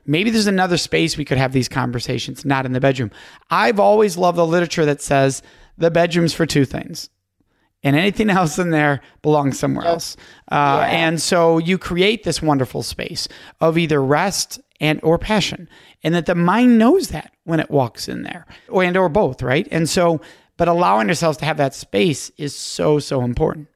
[0.05, 3.11] Maybe there's another space we could have these conversations, not in the bedroom.
[3.49, 5.41] I've always loved the literature that says
[5.77, 7.09] the bedroom's for two things.
[7.83, 10.17] And anything else in there belongs somewhere else.
[10.51, 10.87] Uh, yeah.
[10.87, 13.27] And so you create this wonderful space
[13.61, 15.69] of either rest and or passion,
[16.03, 19.41] and that the mind knows that when it walks in there, or and or both,
[19.41, 19.65] right?
[19.71, 20.19] And so,
[20.57, 23.69] but allowing ourselves to have that space is so so important.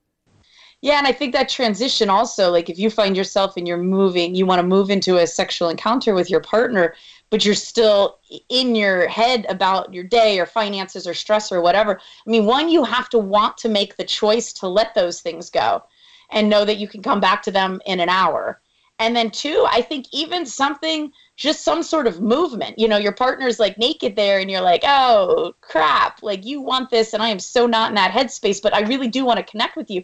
[0.81, 4.35] Yeah, and I think that transition also, like if you find yourself and you're moving,
[4.35, 6.93] you want to move into a sexual encounter with your partner,
[7.31, 11.99] but you're still in your head about your day or finances or stress or whatever.
[11.99, 15.49] I mean, one, you have to want to make the choice to let those things
[15.49, 15.83] go
[16.29, 18.61] and know that you can come back to them in an hour.
[18.99, 22.77] And then two, I think even something just some sort of movement.
[22.79, 26.89] You know, your partner's like naked there and you're like, oh crap, like you want
[26.89, 29.43] this and I am so not in that headspace, but I really do want to
[29.43, 30.01] connect with you.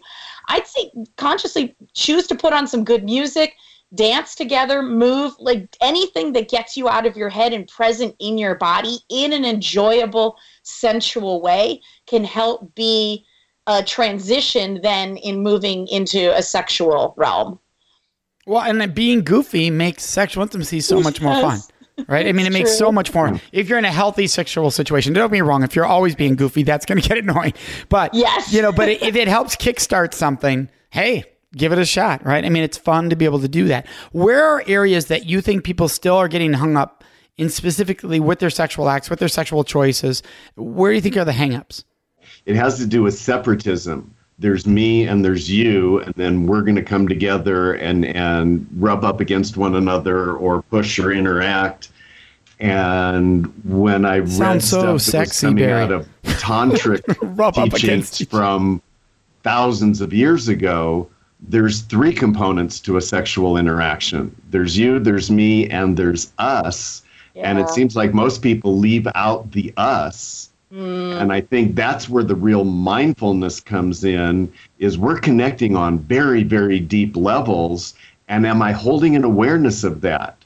[0.48, 3.56] I'd say consciously choose to put on some good music,
[3.96, 8.38] dance together, move, like anything that gets you out of your head and present in
[8.38, 13.26] your body in an enjoyable, sensual way can help be
[13.66, 17.58] a transition then in moving into a sexual realm.
[18.46, 21.60] Well, and then being goofy makes sexual intimacy so much more fun.
[22.08, 22.26] Right?
[22.26, 22.86] I mean, it makes true.
[22.86, 23.40] so much more.
[23.52, 25.62] If you're in a healthy sexual situation, don't be wrong.
[25.62, 27.54] If you're always being goofy, that's going to get annoying.
[27.88, 31.24] But yes, you know, but if it helps kickstart something, hey,
[31.56, 32.24] give it a shot.
[32.24, 32.44] Right?
[32.44, 33.86] I mean, it's fun to be able to do that.
[34.12, 37.04] Where are areas that you think people still are getting hung up
[37.36, 40.22] in specifically with their sexual acts, with their sexual choices?
[40.56, 41.84] Where do you think are the hangups?
[42.44, 46.74] It has to do with separatism there's me and there's you and then we're going
[46.74, 51.90] to come together and and rub up against one another or push or interact
[52.60, 55.82] and when i Sounds read so stuff sexy, that was coming Barry.
[55.82, 58.82] out of tantric teachings from
[59.42, 61.08] thousands of years ago
[61.48, 67.02] there's three components to a sexual interaction there's you there's me and there's us
[67.34, 67.48] yeah.
[67.48, 71.20] and it seems like most people leave out the us Mm.
[71.20, 76.42] And I think that's where the real mindfulness comes in is we're connecting on very
[76.42, 77.94] very deep levels
[78.28, 80.36] and am I holding an awareness of that?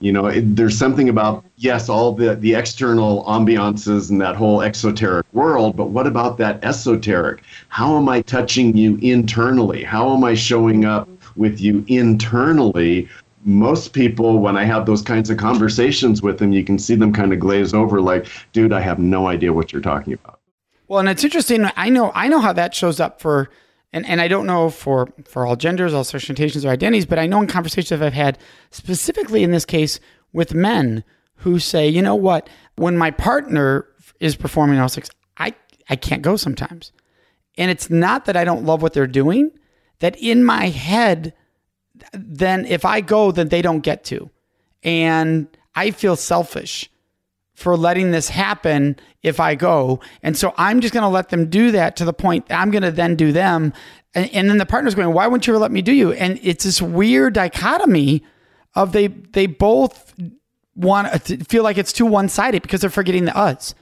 [0.00, 4.62] You know, it, there's something about yes, all the, the external ambiances and that whole
[4.62, 7.42] exoteric world, but what about that esoteric?
[7.68, 9.82] How am I touching you internally?
[9.82, 13.08] How am I showing up with you internally?
[13.48, 17.12] Most people, when I have those kinds of conversations with them, you can see them
[17.12, 20.40] kind of glaze over like, dude, I have no idea what you're talking about.
[20.86, 21.66] Well, and it's interesting.
[21.76, 23.50] I know I know how that shows up for
[23.92, 27.26] and, and I don't know for, for all genders, all orientations or identities, but I
[27.26, 28.38] know in conversations I've had,
[28.70, 29.98] specifically in this case
[30.32, 31.04] with men
[31.36, 33.86] who say, you know what, when my partner
[34.20, 35.08] is performing all sex,
[35.38, 35.54] I,
[35.88, 36.92] I can't go sometimes.
[37.56, 39.50] And it's not that I don't love what they're doing,
[40.00, 41.32] that in my head,
[42.12, 44.30] then if I go, then they don't get to.
[44.82, 46.90] And I feel selfish
[47.54, 50.00] for letting this happen if I go.
[50.22, 52.70] And so I'm just going to let them do that to the point that I'm
[52.70, 53.72] going to then do them.
[54.14, 56.12] And, and, then the partner's going, why wouldn't you ever let me do you?
[56.12, 58.22] And it's this weird dichotomy
[58.74, 60.14] of they, they both
[60.76, 63.74] want to feel like it's too one sided because they're forgetting the us.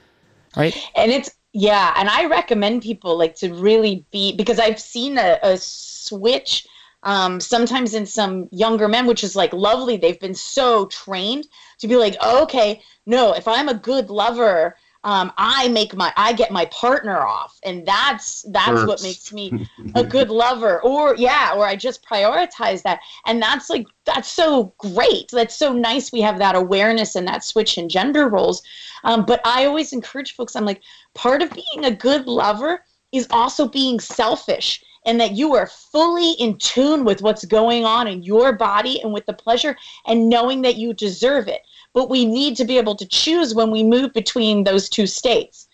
[0.55, 0.75] Right.
[0.95, 1.93] And it's, yeah.
[1.97, 6.65] And I recommend people like to really be, because I've seen a, a switch
[7.07, 9.95] um, sometimes in some younger men, which is like lovely.
[9.95, 11.47] They've been so trained
[11.79, 16.11] to be like, oh, okay, no, if I'm a good lover, um, I make my
[16.17, 20.81] I get my partner off, and that's that's what makes me a good lover.
[20.83, 25.29] Or yeah, or I just prioritize that, and that's like that's so great.
[25.31, 26.11] That's so nice.
[26.11, 28.63] We have that awareness and that switch in gender roles.
[29.05, 30.57] Um, but I always encourage folks.
[30.57, 30.81] I'm like,
[31.13, 36.33] part of being a good lover is also being selfish and that you are fully
[36.33, 40.61] in tune with what's going on in your body and with the pleasure and knowing
[40.61, 41.61] that you deserve it.
[41.93, 45.67] But we need to be able to choose when we move between those two states.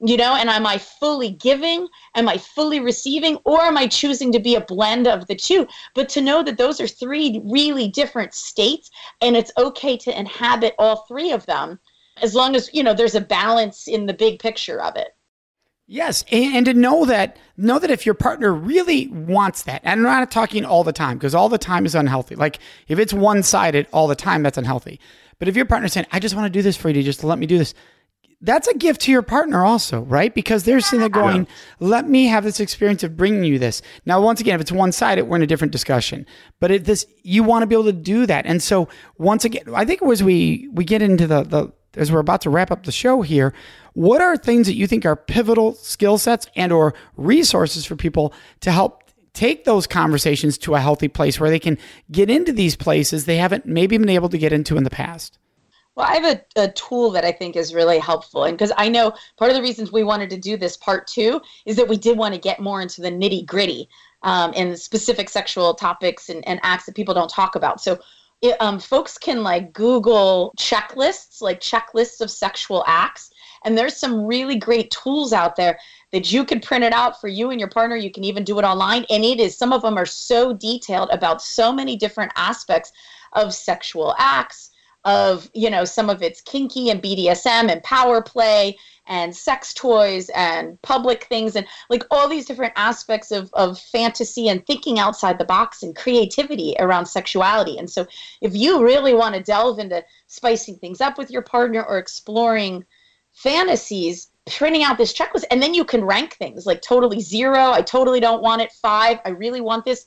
[0.00, 1.88] You know, and am I fully giving?
[2.14, 3.38] Am I fully receiving?
[3.44, 5.66] Or am I choosing to be a blend of the two?
[5.94, 8.90] But to know that those are three really different states
[9.22, 11.80] and it's okay to inhabit all three of them
[12.20, 15.16] as long as, you know, there's a balance in the big picture of it.
[15.86, 20.00] Yes, and, and, to know that know that if your partner really wants that, and
[20.00, 22.36] I'm not talking all the time because all the time is unhealthy.
[22.36, 24.98] Like if it's one sided all the time, that's unhealthy.
[25.38, 27.26] But if your partner's saying, "I just want to do this for you, just to
[27.26, 27.74] let me do this,"
[28.40, 30.34] that's a gift to your partner also, right?
[30.34, 31.46] Because they're sitting there going,
[31.80, 34.90] "Let me have this experience of bringing you this." Now, once again, if it's one
[34.90, 36.24] sided, we're in a different discussion.
[36.60, 39.64] But if this, you want to be able to do that, and so once again,
[39.74, 42.70] I think it was we we get into the the as we're about to wrap
[42.70, 43.52] up the show here,
[43.94, 48.32] what are things that you think are pivotal skill sets and or resources for people
[48.60, 51.76] to help take those conversations to a healthy place where they can
[52.10, 55.38] get into these places they haven't maybe been able to get into in the past?
[55.96, 58.44] Well, I have a, a tool that I think is really helpful.
[58.44, 61.40] And because I know part of the reasons we wanted to do this part two
[61.66, 63.88] is that we did want to get more into the nitty gritty
[64.22, 67.80] um, and specific sexual topics and, and acts that people don't talk about.
[67.80, 68.00] So
[68.44, 73.30] it, um, folks can like Google checklists, like checklists of sexual acts.
[73.64, 75.78] And there's some really great tools out there
[76.12, 77.96] that you can print it out for you and your partner.
[77.96, 79.06] You can even do it online.
[79.08, 82.92] And it is, some of them are so detailed about so many different aspects
[83.32, 84.70] of sexual acts,
[85.06, 90.30] of, you know, some of it's kinky and BDSM and power play and sex toys
[90.30, 95.38] and public things and like all these different aspects of, of fantasy and thinking outside
[95.38, 97.76] the box and creativity around sexuality.
[97.76, 98.06] And so
[98.40, 102.84] if you really want to delve into spicing things up with your partner or exploring
[103.32, 107.82] fantasies, printing out this checklist and then you can rank things like totally zero, I
[107.82, 110.06] totally don't want it, five, I really want this.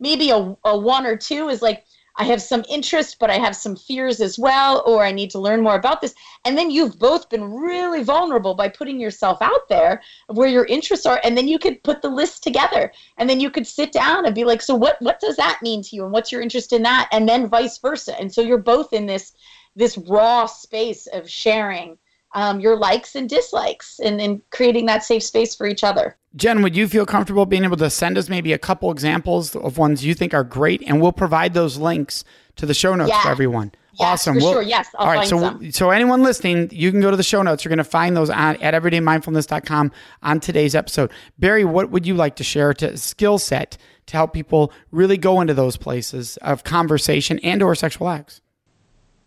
[0.00, 1.84] Maybe a, a one or two is like,
[2.18, 5.38] I have some interest, but I have some fears as well, or I need to
[5.38, 6.14] learn more about this.
[6.44, 10.64] And then you've both been really vulnerable by putting yourself out there of where your
[10.66, 11.20] interests are.
[11.22, 14.34] And then you could put the list together and then you could sit down and
[14.34, 16.02] be like, so what, what does that mean to you?
[16.02, 17.08] And what's your interest in that?
[17.12, 18.18] And then vice versa.
[18.18, 19.32] And so you're both in this,
[19.76, 21.98] this raw space of sharing
[22.34, 26.16] um, your likes and dislikes and, and creating that safe space for each other.
[26.38, 29.76] Jen, would you feel comfortable being able to send us maybe a couple examples of
[29.76, 32.24] ones you think are great, and we'll provide those links
[32.54, 33.22] to the show notes yeah.
[33.22, 33.72] for everyone.
[33.98, 34.34] Yes, awesome.
[34.34, 34.62] For we'll, sure.
[34.62, 34.88] Yes.
[34.96, 35.26] I'll all right.
[35.26, 35.72] so, some.
[35.72, 37.64] so anyone listening, you can go to the show notes.
[37.64, 39.90] You're going to find those on at everydaymindfulness.com
[40.22, 41.10] on today's episode.
[41.40, 45.40] Barry, what would you like to share to skill set to help people really go
[45.40, 48.40] into those places of conversation and or sexual acts?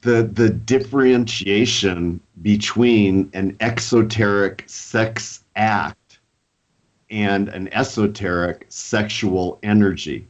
[0.02, 5.98] The the differentiation between an exoteric sex act
[7.12, 10.28] and an esoteric sexual energy.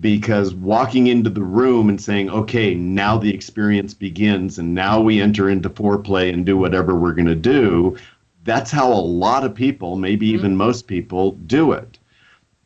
[0.00, 5.22] Because walking into the room and saying, okay, now the experience begins and now we
[5.22, 7.96] enter into foreplay and do whatever we're going to do,
[8.44, 10.34] that's how a lot of people, maybe mm-hmm.
[10.34, 11.98] even most people, do it.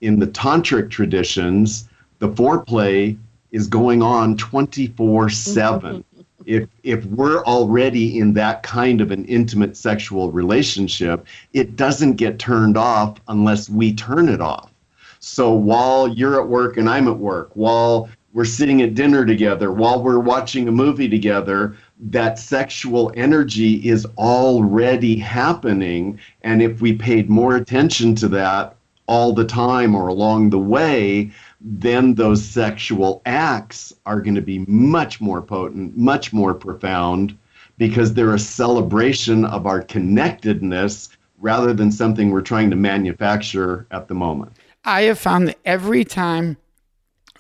[0.01, 1.89] In the tantric traditions,
[2.19, 3.17] the foreplay
[3.53, 6.05] is going on 24 7.
[6.47, 12.39] If if we're already in that kind of an intimate sexual relationship, it doesn't get
[12.39, 14.73] turned off unless we turn it off.
[15.21, 19.73] So while you're at work and I'm at work, while we're sitting at dinner together,
[19.73, 26.19] while we're watching a movie together, that sexual energy is already happening.
[26.43, 28.77] And if we paid more attention to that
[29.07, 34.61] all the time or along the way, then those sexual acts are going to be
[34.61, 37.37] much more potent, much more profound,
[37.77, 44.09] because they're a celebration of our connectedness rather than something we're trying to manufacture at
[44.09, 44.53] the moment.
[44.85, 46.57] I have found that every time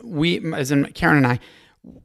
[0.02, 1.40] we, as in Karen and I,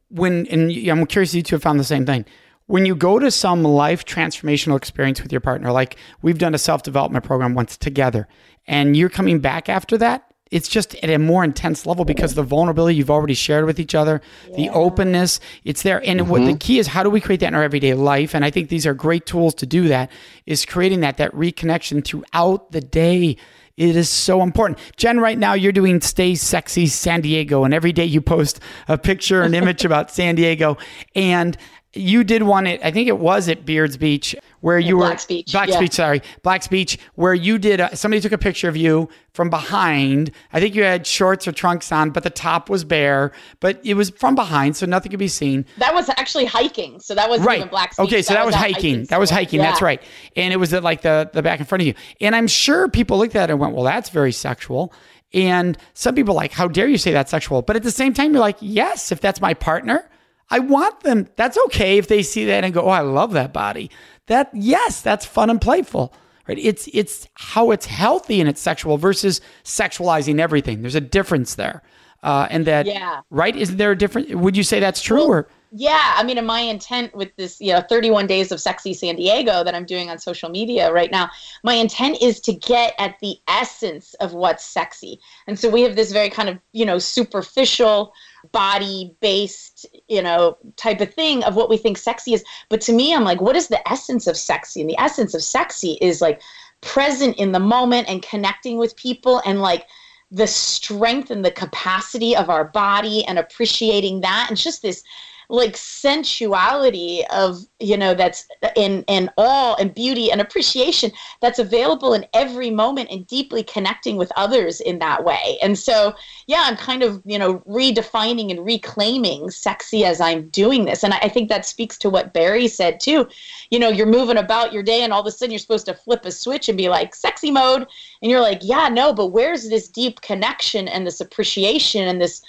[0.09, 2.25] when, and I'm curious you two have found the same thing.
[2.67, 6.57] When you go to some life transformational experience with your partner, like we've done a
[6.57, 8.27] self development program once together,
[8.65, 12.41] and you're coming back after that, it's just at a more intense level because the
[12.41, 14.55] vulnerability you've already shared with each other, yeah.
[14.55, 16.01] the openness, it's there.
[16.05, 16.29] And mm-hmm.
[16.29, 16.57] what the mm-hmm.
[16.59, 18.33] key is, how do we create that in our everyday life?
[18.33, 20.09] And I think these are great tools to do that.
[20.45, 23.35] Is creating that that reconnection throughout the day.
[23.75, 24.79] It is so important.
[24.95, 28.97] Jen, right now you're doing Stay Sexy San Diego, and every day you post a
[28.97, 30.77] picture, an image about San Diego.
[31.13, 31.57] And
[31.95, 35.25] you did one at I think it was at Beards Beach where you were Black's
[35.25, 35.51] Beach.
[35.51, 35.79] Black's yeah.
[35.79, 37.79] Beach, sorry, Black's Beach, where you did.
[37.79, 40.31] A, somebody took a picture of you from behind.
[40.53, 43.31] I think you had shorts or trunks on, but the top was bare.
[43.59, 45.65] But it was from behind, so nothing could be seen.
[45.77, 47.59] That was actually hiking, so that was right.
[47.59, 48.07] even Black's Beach.
[48.07, 48.73] Okay, so that, that was, was hiking.
[48.75, 49.05] hiking.
[49.05, 49.59] That was hiking.
[49.59, 49.67] Yeah.
[49.67, 50.01] That's right.
[50.35, 51.93] And it was at like the the back in front of you.
[52.19, 54.93] And I'm sure people looked at it and went, "Well, that's very sexual."
[55.33, 58.31] And some people like, "How dare you say that's sexual?" But at the same time,
[58.31, 60.09] you're like, "Yes, if that's my partner."
[60.49, 61.27] I want them.
[61.35, 63.89] That's okay if they see that and go, "Oh, I love that body."
[64.27, 66.13] That yes, that's fun and playful.
[66.47, 66.59] Right?
[66.59, 70.81] It's it's how it's healthy and it's sexual versus sexualizing everything.
[70.81, 71.81] There's a difference there.
[72.23, 73.21] Uh, and that yeah.
[73.29, 73.55] right?
[73.55, 74.33] Isn't there a difference?
[74.33, 77.59] Would you say that's true well, or yeah, I mean, in my intent with this,
[77.59, 81.11] you know, 31 days of sexy San Diego that I'm doing on social media right
[81.11, 81.29] now,
[81.63, 85.19] my intent is to get at the essence of what's sexy.
[85.47, 88.13] And so we have this very kind of, you know, superficial
[88.51, 92.43] body based, you know, type of thing of what we think sexy is.
[92.69, 94.81] But to me, I'm like, what is the essence of sexy?
[94.81, 96.41] And the essence of sexy is like
[96.81, 99.87] present in the moment and connecting with people and like
[100.31, 104.47] the strength and the capacity of our body and appreciating that.
[104.49, 105.03] And just this
[105.49, 112.13] like sensuality of you know that's in in awe and beauty and appreciation that's available
[112.13, 115.57] in every moment and deeply connecting with others in that way.
[115.61, 116.15] And so
[116.47, 121.03] yeah i'm kind of you know redefining and reclaiming sexy as i'm doing this.
[121.03, 123.27] And i, I think that speaks to what barry said too.
[123.69, 125.93] You know you're moving about your day and all of a sudden you're supposed to
[125.93, 127.87] flip a switch and be like sexy mode.
[128.21, 132.41] And you're like yeah no but where's this deep connection and this appreciation and this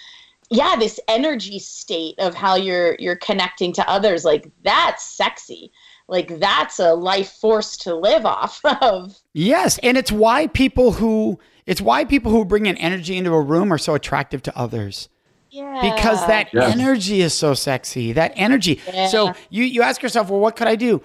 [0.51, 5.73] yeah this energy state of how you're you're connecting to others like that's sexy
[6.09, 11.39] like that's a life force to live off of yes and it's why people who
[11.67, 15.09] it's why people who bring in energy into a room are so attractive to others
[15.51, 15.95] yeah.
[15.95, 16.73] because that yes.
[16.73, 19.09] energy is so sexy that energy yeah.
[19.09, 21.03] so you you ask yourself well what could i do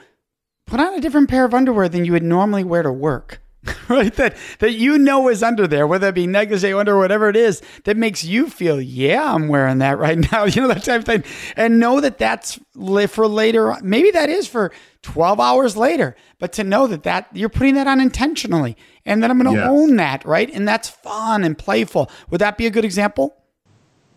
[0.67, 3.40] put on a different pair of underwear than you would normally wear to work
[3.89, 4.13] right?
[4.15, 7.61] That that you know is under there, whether it be negligee under whatever it is,
[7.83, 11.05] that makes you feel, yeah, I'm wearing that right now, you know, that type of
[11.05, 11.23] thing,
[11.55, 13.75] and know that that's for later.
[13.83, 14.71] Maybe that is for
[15.03, 19.29] 12 hours later, but to know that that you're putting that on intentionally, and that
[19.29, 19.69] I'm going to yes.
[19.69, 20.49] own that, right?
[20.51, 22.09] And that's fun and playful.
[22.31, 23.37] Would that be a good example?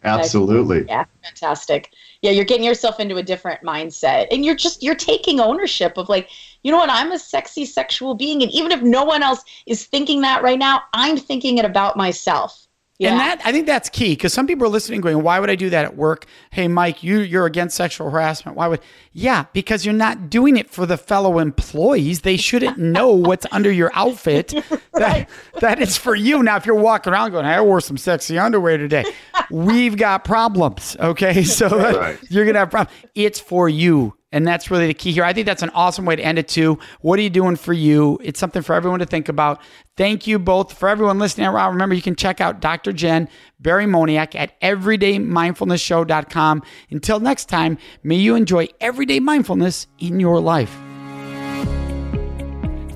[0.04, 0.84] Absolutely.
[0.86, 1.90] Yeah, fantastic.
[2.20, 6.08] Yeah, you're getting yourself into a different mindset and you're just you're taking ownership of
[6.08, 6.28] like,
[6.64, 9.84] you know what, I'm a sexy sexual being and even if no one else is
[9.84, 12.64] thinking that right now, I'm thinking it about myself.
[12.98, 13.10] Yeah.
[13.10, 15.56] And that I think that's key because some people are listening going, why would I
[15.56, 16.26] do that at work?
[16.50, 18.56] Hey Mike, you you're against sexual harassment.
[18.56, 18.80] Why would
[19.12, 22.20] Yeah, because you're not doing it for the fellow employees.
[22.20, 24.54] They shouldn't know what's under your outfit.
[24.92, 25.28] right.
[25.54, 26.42] That that is for you.
[26.44, 29.04] Now if you're walking around going, hey, I wore some sexy underwear today,
[29.50, 30.96] we've got problems.
[31.00, 31.42] Okay.
[31.42, 32.18] So right.
[32.30, 32.96] you're gonna have problems.
[33.16, 34.16] It's for you.
[34.34, 35.22] And that's really the key here.
[35.22, 36.76] I think that's an awesome way to end it too.
[37.02, 38.18] What are you doing for you?
[38.20, 39.60] It's something for everyone to think about.
[39.96, 41.48] Thank you both for everyone listening.
[41.48, 42.92] Remember, you can check out Dr.
[42.92, 43.28] Jen
[43.60, 46.62] Barry Moniak at everydaymindfulnessshow.com.
[46.90, 50.76] Until next time, may you enjoy everyday mindfulness in your life.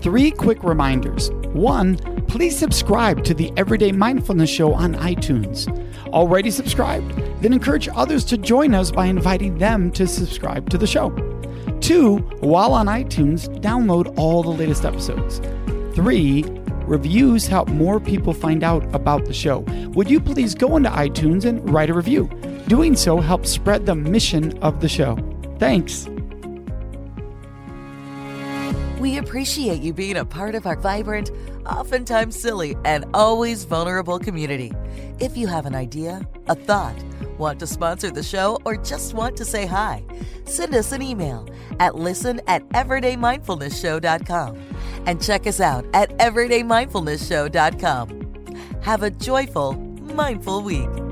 [0.03, 1.31] Three quick reminders.
[1.53, 5.69] One, please subscribe to the Everyday Mindfulness Show on iTunes.
[6.09, 7.15] Already subscribed?
[7.43, 11.11] Then encourage others to join us by inviting them to subscribe to the show.
[11.81, 15.41] Two, while on iTunes, download all the latest episodes.
[15.95, 16.45] Three,
[16.87, 19.61] reviews help more people find out about the show.
[19.95, 22.29] Would you please go into iTunes and write a review?
[22.67, 25.17] Doing so helps spread the mission of the show.
[25.59, 26.09] Thanks.
[28.99, 31.31] We appreciate you being a part of our vibrant,
[31.65, 34.73] oftentimes silly, and always vulnerable community.
[35.21, 36.97] If you have an idea, a thought,
[37.39, 40.03] want to sponsor the show, or just want to say hi,
[40.47, 44.59] send us an email at listen at everydaymindfulnessshow.com
[45.07, 48.83] and check us out at everydaymindfulnessshow.com.
[48.83, 51.08] Have a joyful, mindful week.